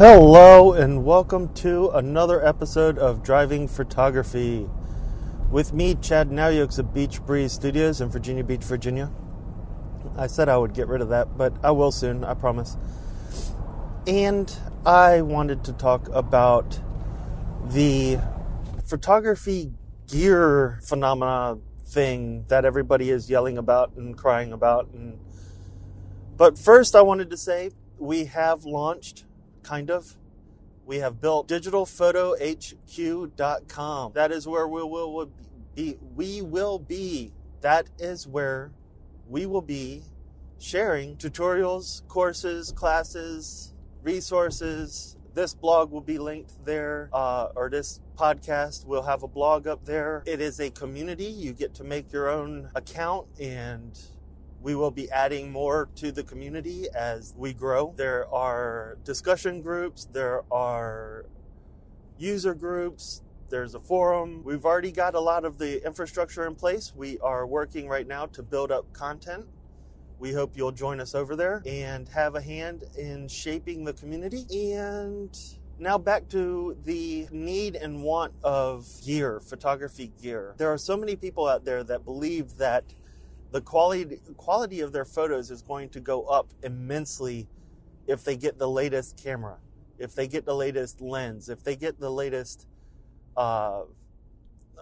Hello, 0.00 0.72
and 0.72 1.04
welcome 1.04 1.52
to 1.52 1.90
another 1.90 2.42
episode 2.42 2.96
of 2.96 3.22
Driving 3.22 3.68
Photography 3.68 4.66
with 5.50 5.74
me, 5.74 5.94
Chad 5.94 6.30
Nauyooks 6.30 6.78
of 6.78 6.94
Beach 6.94 7.20
Breeze 7.26 7.52
Studios 7.52 8.00
in 8.00 8.08
Virginia 8.08 8.42
Beach, 8.42 8.64
Virginia. 8.64 9.10
I 10.16 10.26
said 10.26 10.48
I 10.48 10.56
would 10.56 10.72
get 10.72 10.88
rid 10.88 11.02
of 11.02 11.10
that, 11.10 11.36
but 11.36 11.52
I 11.62 11.72
will 11.72 11.92
soon, 11.92 12.24
I 12.24 12.32
promise. 12.32 12.78
And 14.06 14.50
I 14.86 15.20
wanted 15.20 15.64
to 15.64 15.74
talk 15.74 16.08
about 16.14 16.80
the 17.68 18.20
photography 18.86 19.74
gear 20.08 20.80
phenomena 20.82 21.58
thing 21.84 22.46
that 22.48 22.64
everybody 22.64 23.10
is 23.10 23.28
yelling 23.28 23.58
about 23.58 23.92
and 23.98 24.16
crying 24.16 24.54
about 24.54 24.88
and 24.94 25.18
but 26.38 26.58
first 26.58 26.96
I 26.96 27.02
wanted 27.02 27.28
to 27.28 27.36
say 27.36 27.72
we 27.98 28.24
have 28.24 28.64
launched 28.64 29.24
kind 29.62 29.90
of. 29.90 30.16
We 30.86 30.98
have 30.98 31.20
built 31.20 31.48
digitalphotohq.com. 31.48 34.12
That 34.14 34.32
is 34.32 34.48
where 34.48 34.66
we 34.66 34.82
will 34.82 35.30
be. 35.74 35.98
We 36.14 36.42
will 36.42 36.78
be. 36.78 37.32
That 37.60 37.88
is 37.98 38.26
where 38.26 38.72
we 39.28 39.46
will 39.46 39.62
be 39.62 40.02
sharing 40.58 41.16
tutorials, 41.16 42.06
courses, 42.08 42.72
classes, 42.72 43.74
resources. 44.02 45.16
This 45.32 45.54
blog 45.54 45.92
will 45.92 46.00
be 46.00 46.18
linked 46.18 46.64
there, 46.64 47.08
uh, 47.12 47.48
or 47.54 47.70
this 47.70 48.00
podcast 48.16 48.84
will 48.84 49.02
have 49.02 49.22
a 49.22 49.28
blog 49.28 49.66
up 49.66 49.84
there. 49.84 50.22
It 50.26 50.40
is 50.40 50.60
a 50.60 50.70
community. 50.70 51.24
You 51.24 51.52
get 51.52 51.74
to 51.74 51.84
make 51.84 52.12
your 52.12 52.28
own 52.28 52.70
account 52.74 53.26
and 53.40 53.98
we 54.62 54.74
will 54.74 54.90
be 54.90 55.10
adding 55.10 55.50
more 55.50 55.88
to 55.96 56.12
the 56.12 56.22
community 56.22 56.86
as 56.94 57.34
we 57.36 57.52
grow. 57.52 57.94
There 57.96 58.32
are 58.32 58.98
discussion 59.04 59.62
groups, 59.62 60.06
there 60.12 60.42
are 60.52 61.24
user 62.18 62.54
groups, 62.54 63.22
there's 63.48 63.74
a 63.74 63.80
forum. 63.80 64.42
We've 64.44 64.64
already 64.64 64.92
got 64.92 65.14
a 65.14 65.20
lot 65.20 65.44
of 65.44 65.58
the 65.58 65.84
infrastructure 65.84 66.46
in 66.46 66.54
place. 66.54 66.92
We 66.94 67.18
are 67.18 67.46
working 67.46 67.88
right 67.88 68.06
now 68.06 68.26
to 68.26 68.42
build 68.42 68.70
up 68.70 68.92
content. 68.92 69.46
We 70.18 70.32
hope 70.32 70.56
you'll 70.56 70.72
join 70.72 71.00
us 71.00 71.14
over 71.14 71.34
there 71.34 71.62
and 71.66 72.08
have 72.10 72.34
a 72.34 72.40
hand 72.42 72.84
in 72.96 73.26
shaping 73.26 73.84
the 73.84 73.94
community. 73.94 74.74
And 74.74 75.36
now 75.78 75.96
back 75.96 76.28
to 76.28 76.76
the 76.84 77.26
need 77.32 77.74
and 77.74 78.02
want 78.02 78.34
of 78.44 78.86
gear, 79.04 79.40
photography 79.40 80.12
gear. 80.20 80.54
There 80.58 80.70
are 80.70 80.78
so 80.78 80.96
many 80.96 81.16
people 81.16 81.48
out 81.48 81.64
there 81.64 81.82
that 81.84 82.04
believe 82.04 82.58
that 82.58 82.84
the 83.52 83.60
quality 83.60 84.18
quality 84.36 84.80
of 84.80 84.92
their 84.92 85.04
photos 85.04 85.50
is 85.50 85.62
going 85.62 85.88
to 85.90 86.00
go 86.00 86.24
up 86.24 86.48
immensely 86.62 87.48
if 88.06 88.24
they 88.24 88.36
get 88.36 88.58
the 88.58 88.68
latest 88.68 89.20
camera, 89.22 89.56
if 89.98 90.14
they 90.14 90.26
get 90.26 90.44
the 90.44 90.54
latest 90.54 91.00
lens, 91.00 91.48
if 91.48 91.62
they 91.62 91.76
get 91.76 91.98
the 92.00 92.10
latest, 92.10 92.66
uh, 93.36 93.82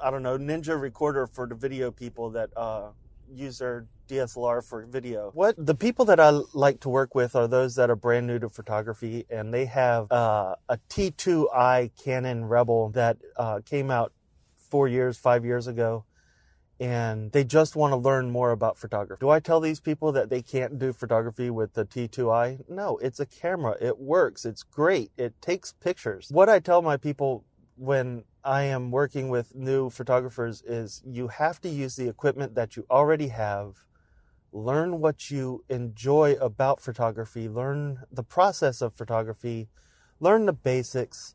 I 0.02 0.10
don't 0.10 0.22
know, 0.22 0.38
Ninja 0.38 0.80
recorder 0.80 1.26
for 1.26 1.46
the 1.46 1.54
video 1.54 1.90
people 1.90 2.30
that 2.30 2.50
uh, 2.56 2.88
use 3.30 3.58
their 3.58 3.86
DSLR 4.08 4.64
for 4.64 4.86
video. 4.86 5.30
What 5.34 5.54
the 5.58 5.74
people 5.74 6.06
that 6.06 6.20
I 6.20 6.30
like 6.54 6.80
to 6.80 6.88
work 6.88 7.14
with 7.14 7.36
are 7.36 7.46
those 7.46 7.74
that 7.74 7.90
are 7.90 7.96
brand 7.96 8.26
new 8.26 8.38
to 8.38 8.48
photography 8.48 9.26
and 9.28 9.52
they 9.52 9.66
have 9.66 10.10
uh, 10.10 10.56
a 10.68 10.78
T2i 10.88 11.90
Canon 12.02 12.46
Rebel 12.46 12.90
that 12.90 13.18
uh, 13.36 13.60
came 13.64 13.90
out 13.90 14.12
four 14.56 14.88
years, 14.88 15.18
five 15.18 15.44
years 15.44 15.66
ago 15.66 16.04
and 16.80 17.32
they 17.32 17.42
just 17.42 17.74
want 17.74 17.92
to 17.92 17.96
learn 17.96 18.30
more 18.30 18.52
about 18.52 18.78
photography. 18.78 19.20
Do 19.20 19.30
I 19.30 19.40
tell 19.40 19.60
these 19.60 19.80
people 19.80 20.12
that 20.12 20.30
they 20.30 20.42
can't 20.42 20.78
do 20.78 20.92
photography 20.92 21.50
with 21.50 21.74
the 21.74 21.84
T2i? 21.84 22.68
No, 22.68 22.98
it's 22.98 23.18
a 23.18 23.26
camera. 23.26 23.76
It 23.80 23.98
works. 23.98 24.44
It's 24.44 24.62
great. 24.62 25.10
It 25.16 25.40
takes 25.42 25.72
pictures. 25.72 26.28
What 26.30 26.48
I 26.48 26.60
tell 26.60 26.80
my 26.80 26.96
people 26.96 27.44
when 27.76 28.24
I 28.44 28.62
am 28.62 28.90
working 28.90 29.28
with 29.28 29.54
new 29.54 29.90
photographers 29.90 30.62
is 30.62 31.02
you 31.04 31.28
have 31.28 31.60
to 31.62 31.68
use 31.68 31.96
the 31.96 32.08
equipment 32.08 32.54
that 32.54 32.76
you 32.76 32.86
already 32.90 33.28
have. 33.28 33.84
Learn 34.52 35.00
what 35.00 35.30
you 35.30 35.64
enjoy 35.68 36.36
about 36.40 36.80
photography, 36.80 37.48
learn 37.48 38.04
the 38.10 38.22
process 38.22 38.80
of 38.80 38.94
photography, 38.94 39.68
learn 40.20 40.46
the 40.46 40.52
basics, 40.52 41.34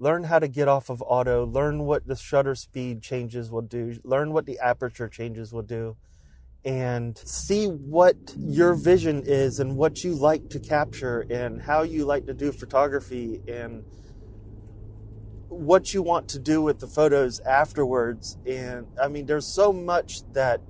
learn 0.00 0.24
how 0.24 0.38
to 0.38 0.48
get 0.48 0.66
off 0.66 0.88
of 0.88 1.02
auto, 1.06 1.44
learn 1.44 1.84
what 1.84 2.06
the 2.06 2.16
shutter 2.16 2.54
speed 2.54 3.02
changes 3.02 3.50
will 3.50 3.62
do, 3.62 4.00
learn 4.02 4.32
what 4.32 4.46
the 4.46 4.58
aperture 4.58 5.08
changes 5.08 5.52
will 5.52 5.62
do, 5.62 5.94
and 6.64 7.18
see 7.18 7.66
what 7.66 8.16
your 8.36 8.74
vision 8.74 9.22
is 9.26 9.60
and 9.60 9.76
what 9.76 10.02
you 10.02 10.14
like 10.14 10.48
to 10.48 10.58
capture 10.58 11.26
and 11.30 11.60
how 11.60 11.82
you 11.82 12.06
like 12.06 12.26
to 12.26 12.32
do 12.32 12.50
photography 12.50 13.42
and 13.46 13.84
what 15.48 15.92
you 15.92 16.02
want 16.02 16.28
to 16.28 16.38
do 16.38 16.62
with 16.62 16.80
the 16.80 16.86
photos 16.86 17.38
afterwards. 17.40 18.38
And 18.46 18.86
I 19.00 19.08
mean, 19.08 19.26
there's 19.26 19.46
so 19.54 19.70
much 19.70 20.22
that 20.32 20.62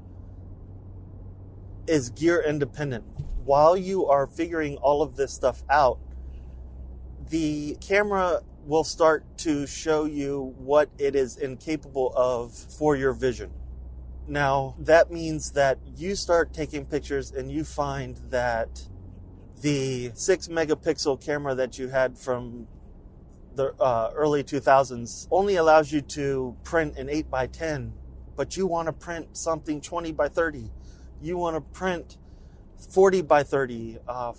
is 1.86 2.10
gear 2.10 2.42
independent. 2.42 3.04
While 3.44 3.76
you 3.76 4.06
are 4.06 4.26
figuring 4.26 4.76
all 4.78 5.02
of 5.02 5.14
this 5.14 5.32
stuff 5.32 5.62
out, 5.70 6.00
the 7.28 7.76
camera 7.80 8.42
will 8.64 8.84
start 8.84 9.24
to 9.38 9.66
show 9.66 10.04
you 10.04 10.54
what 10.58 10.90
it 10.98 11.14
is 11.14 11.36
incapable 11.36 12.12
of 12.14 12.52
for 12.52 12.96
your 12.96 13.12
vision. 13.12 13.50
Now, 14.28 14.76
that 14.78 15.10
means 15.10 15.52
that 15.52 15.78
you 15.96 16.14
start 16.14 16.52
taking 16.52 16.86
pictures 16.86 17.32
and 17.32 17.50
you 17.50 17.64
find 17.64 18.16
that 18.30 18.86
the 19.60 20.12
6 20.14 20.48
megapixel 20.48 21.24
camera 21.24 21.54
that 21.54 21.78
you 21.78 21.88
had 21.88 22.16
from 22.16 22.66
the 23.54 23.74
uh, 23.80 24.10
early 24.14 24.44
2000s 24.44 25.26
only 25.30 25.56
allows 25.56 25.92
you 25.92 26.00
to 26.00 26.56
print 26.64 26.96
an 26.96 27.08
8 27.08 27.30
by 27.30 27.46
10, 27.46 27.92
but 28.36 28.56
you 28.56 28.66
want 28.66 28.86
to 28.86 28.92
print 28.92 29.36
something 29.36 29.80
20 29.80 30.12
by 30.12 30.28
30. 30.28 30.70
You 31.20 31.36
want 31.36 31.56
to 31.56 31.60
print 31.60 32.16
40 32.90 33.22
by 33.22 33.42
30, 33.42 33.98
uh, 34.08 34.32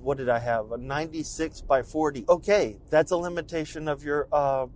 what 0.00 0.18
did 0.18 0.28
I 0.28 0.38
have? 0.38 0.72
A 0.72 0.76
96 0.78 1.62
by 1.62 1.82
40. 1.82 2.24
Okay, 2.28 2.76
that's 2.90 3.10
a 3.10 3.16
limitation 3.16 3.88
of 3.88 4.04
your 4.04 4.28
uh, 4.32 4.66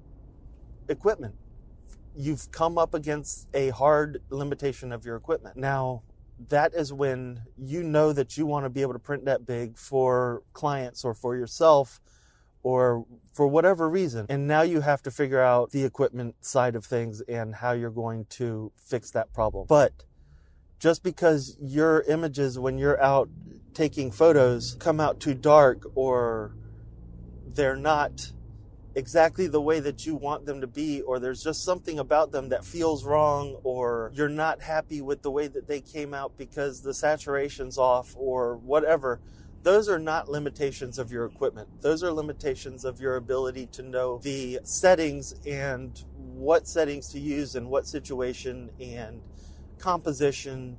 equipment. 0.89 1.35
You've 2.15 2.51
come 2.51 2.77
up 2.79 2.95
against 2.95 3.49
a 3.55 3.71
hard 3.71 4.23
limitation 4.31 4.93
of 4.93 5.05
your 5.05 5.17
equipment. 5.17 5.57
Now, 5.57 6.03
that 6.49 6.75
is 6.75 6.93
when 6.93 7.43
you 7.57 7.83
know 7.83 8.13
that 8.13 8.37
you 8.37 8.47
want 8.47 8.65
to 8.65 8.71
be 8.71 8.83
able 8.83 8.93
to 8.93 8.99
print 8.99 9.25
that 9.27 9.47
big 9.47 9.79
for 9.79 10.43
clients 10.53 11.05
or 11.05 11.15
for 11.15 11.37
yourself 11.37 12.01
or 12.63 13.05
for 13.33 13.47
whatever 13.47 13.89
reason. 13.89 14.27
And 14.29 14.47
now 14.47 14.63
you 14.63 14.81
have 14.81 15.03
to 15.03 15.11
figure 15.11 15.41
out 15.41 15.71
the 15.71 15.85
equipment 15.85 16.37
side 16.41 16.77
of 16.77 16.85
things 16.85 17.21
and 17.23 17.55
how 17.57 17.73
you're 17.73 17.91
going 17.91 18.27
to 18.31 18.73
fix 18.77 19.11
that 19.13 19.33
problem. 19.33 19.67
But 19.69 19.93
just 20.79 21.03
because 21.03 21.57
your 21.61 22.03
images 22.03 22.59
when 22.59 22.79
you're 22.79 23.01
out 23.03 23.29
taking 23.75 24.11
photos 24.11 24.77
come 24.79 25.01
out 25.01 25.21
too 25.21 25.35
dark 25.35 25.85
or 25.95 26.55
they're 27.47 27.77
not 27.77 28.33
exactly 28.95 29.47
the 29.47 29.61
way 29.61 29.81
that 29.81 30.05
you 30.05 30.15
want 30.15 30.45
them 30.45 30.61
to 30.61 30.67
be 30.67 31.01
or 31.03 31.19
there's 31.19 31.43
just 31.43 31.65
something 31.65 31.99
about 31.99 32.31
them 32.31 32.51
that 32.51 32.65
feels 32.65 33.05
wrong 33.05 33.57
or 33.65 34.13
you're 34.15 34.29
not 34.29 34.61
happy 34.61 35.01
with 35.01 35.23
the 35.23 35.31
way 35.31 35.47
that 35.47 35.67
they 35.67 35.81
came 35.81 36.13
out 36.13 36.37
because 36.37 36.83
the 36.83 36.93
saturation's 36.93 37.79
off 37.79 38.15
or 38.19 38.57
whatever 38.59 39.19
those 39.63 39.89
are 39.89 39.99
not 39.99 40.29
limitations 40.29 40.99
of 40.99 41.13
your 41.13 41.25
equipment. 41.25 41.69
Those 41.81 42.03
are 42.03 42.13
limitations 42.13 42.85
of 42.85 43.01
your 43.01 43.17
ability 43.17 43.69
to 43.73 43.83
know 43.83 44.19
the 44.19 44.59
settings 44.65 45.35
and 45.47 46.03
what 46.17 46.67
settings 46.67 47.09
to 47.11 47.21
use 47.21 47.55
in 47.55 47.69
what 47.69 47.87
situation 47.87 48.71
and 48.81 49.23
composition 49.79 50.79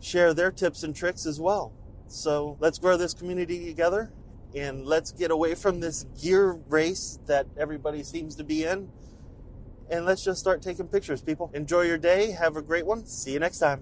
share 0.00 0.34
their 0.34 0.50
tips 0.50 0.82
and 0.82 0.94
tricks 0.94 1.26
as 1.26 1.40
well. 1.40 1.72
So 2.08 2.56
let's 2.60 2.78
grow 2.78 2.96
this 2.96 3.14
community 3.14 3.64
together 3.66 4.12
and 4.54 4.84
let's 4.84 5.12
get 5.12 5.30
away 5.30 5.54
from 5.54 5.80
this 5.80 6.04
gear 6.20 6.52
race 6.68 7.18
that 7.26 7.46
everybody 7.56 8.02
seems 8.02 8.36
to 8.36 8.44
be 8.44 8.64
in. 8.64 8.90
And 9.90 10.04
let's 10.04 10.22
just 10.24 10.40
start 10.40 10.62
taking 10.62 10.88
pictures, 10.88 11.22
people. 11.22 11.50
Enjoy 11.54 11.82
your 11.82 11.98
day. 11.98 12.32
Have 12.32 12.56
a 12.56 12.62
great 12.62 12.86
one. 12.86 13.06
See 13.06 13.32
you 13.32 13.38
next 13.38 13.58
time. 13.58 13.80